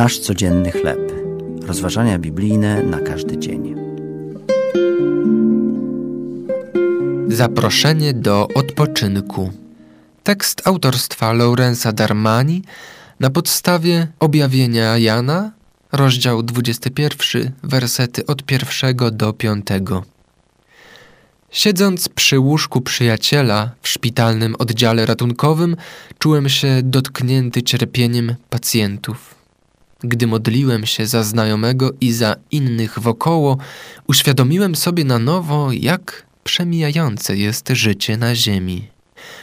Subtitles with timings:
[0.00, 1.12] Nasz codzienny chleb.
[1.62, 3.74] Rozważania biblijne na każdy dzień.
[7.28, 9.52] Zaproszenie do odpoczynku.
[10.22, 12.62] Tekst autorstwa Laurensa Darmani
[13.20, 15.52] na podstawie objawienia Jana,
[15.92, 20.04] rozdział 21, wersety od pierwszego do piątego.
[21.50, 25.76] Siedząc przy łóżku przyjaciela w szpitalnym oddziale ratunkowym,
[26.18, 29.39] czułem się dotknięty cierpieniem pacjentów.
[30.00, 33.58] Gdy modliłem się za znajomego i za innych wokoło,
[34.06, 38.88] uświadomiłem sobie na nowo, jak przemijające jest życie na ziemi.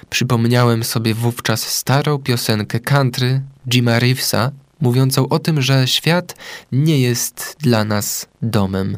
[0.09, 4.51] Przypomniałem sobie wówczas starą piosenkę country Jima Reevesa,
[4.81, 6.35] mówiącą o tym, że świat
[6.71, 8.97] nie jest dla nas domem.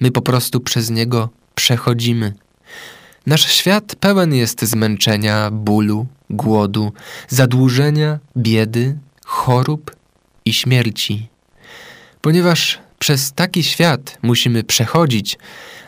[0.00, 2.34] My po prostu przez niego przechodzimy.
[3.26, 6.92] Nasz świat pełen jest zmęczenia, bólu, głodu,
[7.28, 9.97] zadłużenia, biedy, chorób
[10.48, 11.28] i śmierci.
[12.20, 15.38] Ponieważ przez taki świat musimy przechodzić,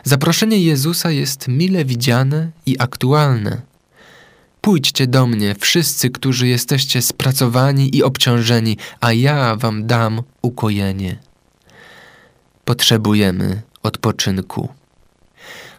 [0.03, 3.61] zaproszenie Jezusa jest mile widziane i aktualne.
[4.61, 11.17] Pójdźcie do mnie, wszyscy, którzy jesteście spracowani i obciążeni, a ja wam dam ukojenie.
[12.65, 14.69] Potrzebujemy odpoczynku.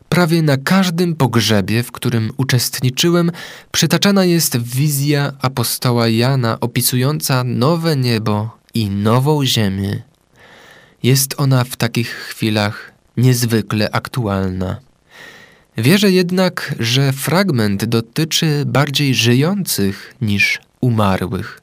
[0.08, 3.32] Prawie na każdym pogrzebie, w którym uczestniczyłem,
[3.70, 10.02] przytaczana jest wizja apostoła Jana opisująca nowe niebo i nową ziemię.
[11.02, 14.80] Jest ona w takich chwilach niezwykle aktualna.
[15.76, 21.60] Wierzę jednak, że fragment dotyczy bardziej żyjących niż umarłych.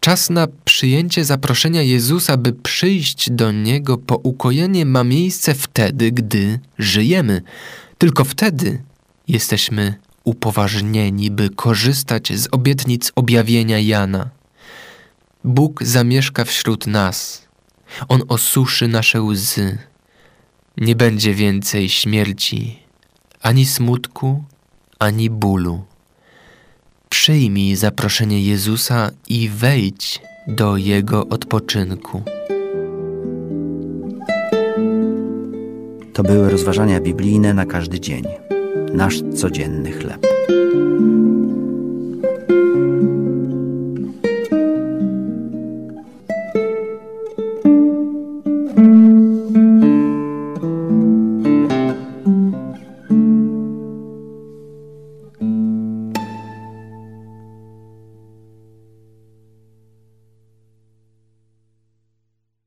[0.00, 6.60] Czas na przyjęcie zaproszenia Jezusa, by przyjść do Niego po ukojenie, ma miejsce wtedy, gdy
[6.78, 7.42] żyjemy.
[7.98, 8.82] Tylko wtedy
[9.28, 9.94] jesteśmy
[10.24, 14.37] upoważnieni, by korzystać z obietnic objawienia Jana.
[15.48, 17.48] Bóg zamieszka wśród nas.
[18.08, 19.78] On osuszy nasze łzy.
[20.76, 22.78] Nie będzie więcej śmierci,
[23.42, 24.44] ani smutku,
[24.98, 25.84] ani bólu.
[27.08, 32.22] Przyjmij zaproszenie Jezusa i wejdź do Jego odpoczynku.
[36.12, 38.24] To były rozważania biblijne na każdy dzień.
[38.92, 40.37] Nasz codzienny chleb.